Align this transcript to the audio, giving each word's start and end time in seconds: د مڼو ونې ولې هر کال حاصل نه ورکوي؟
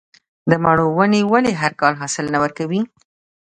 د 0.49 0.51
مڼو 0.63 0.85
ونې 0.97 1.21
ولې 1.31 1.51
هر 1.61 1.71
کال 1.81 1.93
حاصل 2.01 2.25
نه 2.33 2.37
ورکوي؟ 2.43 2.81